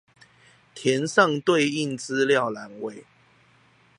[0.73, 3.05] 填上對應資料欄位